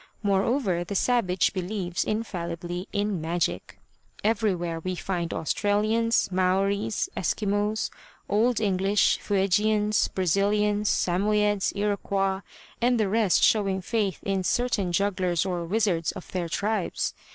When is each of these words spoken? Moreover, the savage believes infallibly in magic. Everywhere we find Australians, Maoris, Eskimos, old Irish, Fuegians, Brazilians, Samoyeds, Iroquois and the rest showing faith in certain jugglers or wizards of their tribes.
Moreover, 0.23 0.83
the 0.83 0.95
savage 0.95 1.53
believes 1.53 2.03
infallibly 2.03 2.87
in 2.91 3.21
magic. 3.21 3.77
Everywhere 4.23 4.79
we 4.79 4.95
find 4.95 5.31
Australians, 5.31 6.27
Maoris, 6.31 7.07
Eskimos, 7.15 7.91
old 8.27 8.59
Irish, 8.59 9.19
Fuegians, 9.21 10.11
Brazilians, 10.15 10.89
Samoyeds, 10.89 11.71
Iroquois 11.75 12.41
and 12.81 12.99
the 12.99 13.09
rest 13.09 13.43
showing 13.43 13.79
faith 13.79 14.17
in 14.23 14.43
certain 14.43 14.91
jugglers 14.91 15.45
or 15.45 15.65
wizards 15.67 16.11
of 16.13 16.31
their 16.31 16.49
tribes. 16.49 17.13